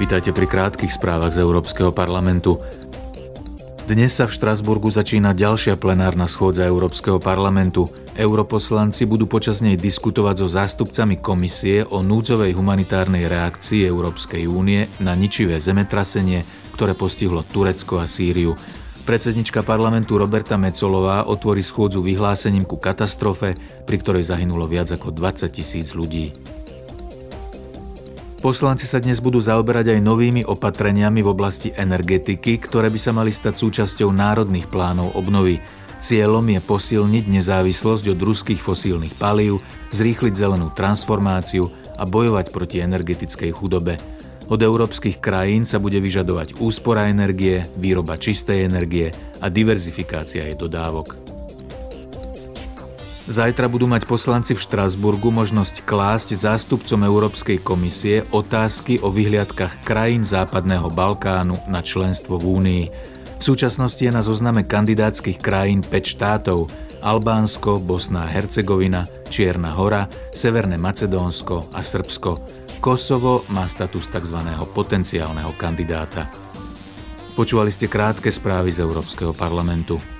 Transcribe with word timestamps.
Vítajte 0.00 0.32
pri 0.32 0.48
krátkých 0.48 0.96
správach 0.96 1.36
z 1.36 1.44
Európskeho 1.44 1.92
parlamentu. 1.92 2.56
Dnes 3.84 4.16
sa 4.16 4.24
v 4.24 4.32
Štrasburgu 4.32 4.88
začína 4.88 5.36
ďalšia 5.36 5.76
plenárna 5.76 6.24
schôdza 6.24 6.64
Európskeho 6.64 7.20
parlamentu. 7.20 7.84
Europoslanci 8.16 9.04
budú 9.04 9.28
počas 9.28 9.60
nej 9.60 9.76
diskutovať 9.76 10.40
so 10.40 10.48
zástupcami 10.48 11.20
komisie 11.20 11.84
o 11.84 12.00
núdzovej 12.00 12.56
humanitárnej 12.56 13.28
reakcii 13.28 13.84
Európskej 13.84 14.48
únie 14.48 14.88
na 15.04 15.12
ničivé 15.12 15.60
zemetrasenie, 15.60 16.48
ktoré 16.72 16.96
postihlo 16.96 17.44
Turecko 17.44 18.00
a 18.00 18.08
Sýriu. 18.08 18.56
Predsednička 19.04 19.60
parlamentu 19.60 20.16
Roberta 20.16 20.56
Mecolová 20.56 21.28
otvorí 21.28 21.60
schôdzu 21.60 22.00
vyhlásením 22.00 22.64
ku 22.64 22.80
katastrofe, 22.80 23.52
pri 23.84 23.96
ktorej 24.00 24.32
zahynulo 24.32 24.64
viac 24.64 24.88
ako 24.96 25.12
20 25.12 25.44
tisíc 25.52 25.92
ľudí. 25.92 26.49
Poslanci 28.40 28.88
sa 28.88 28.96
dnes 28.96 29.20
budú 29.20 29.36
zaoberať 29.36 29.92
aj 29.92 30.00
novými 30.00 30.48
opatreniami 30.48 31.20
v 31.20 31.28
oblasti 31.28 31.76
energetiky, 31.76 32.56
ktoré 32.56 32.88
by 32.88 32.96
sa 32.96 33.12
mali 33.12 33.28
stať 33.28 33.52
súčasťou 33.52 34.08
národných 34.16 34.64
plánov 34.64 35.12
obnovy. 35.12 35.60
Cieľom 36.00 36.48
je 36.48 36.60
posilniť 36.64 37.28
nezávislosť 37.28 38.16
od 38.16 38.20
ruských 38.24 38.56
fosílnych 38.56 39.12
palív, 39.20 39.60
zrýchliť 39.92 40.32
zelenú 40.32 40.72
transformáciu 40.72 41.68
a 42.00 42.08
bojovať 42.08 42.48
proti 42.48 42.80
energetickej 42.80 43.52
chudobe. 43.52 44.00
Od 44.48 44.56
európskych 44.56 45.20
krajín 45.20 45.68
sa 45.68 45.76
bude 45.76 46.00
vyžadovať 46.00 46.64
úspora 46.64 47.12
energie, 47.12 47.68
výroba 47.76 48.16
čistej 48.16 48.64
energie 48.64 49.12
a 49.44 49.52
diverzifikácia 49.52 50.48
jej 50.48 50.56
dodávok. 50.56 51.29
Zajtra 53.30 53.70
budú 53.70 53.86
mať 53.86 54.10
poslanci 54.10 54.58
v 54.58 54.64
Štrasburgu 54.66 55.30
možnosť 55.30 55.86
klásť 55.86 56.34
zástupcom 56.34 57.06
Európskej 57.06 57.62
komisie 57.62 58.26
otázky 58.34 58.98
o 59.06 59.14
vyhliadkach 59.14 59.86
krajín 59.86 60.26
Západného 60.26 60.90
Balkánu 60.90 61.62
na 61.70 61.78
členstvo 61.78 62.42
v 62.42 62.58
Únii. 62.58 62.84
V 63.38 63.42
súčasnosti 63.46 64.02
je 64.02 64.10
na 64.10 64.26
zozname 64.26 64.66
kandidátskych 64.66 65.38
krajín 65.38 65.86
5 65.86 65.94
štátov 65.94 66.74
Albánsko, 67.06 67.78
Bosná 67.78 68.26
a 68.26 68.32
Hercegovina, 68.34 69.06
Čierna 69.30 69.78
hora, 69.78 70.10
Severné 70.34 70.74
Macedónsko 70.74 71.70
a 71.70 71.86
Srbsko. 71.86 72.42
Kosovo 72.82 73.46
má 73.54 73.62
status 73.70 74.10
tzv. 74.10 74.42
potenciálneho 74.74 75.54
kandidáta. 75.54 76.26
Počúvali 77.38 77.70
ste 77.70 77.86
krátke 77.86 78.26
správy 78.26 78.74
z 78.74 78.82
Európskeho 78.82 79.30
parlamentu. 79.38 80.19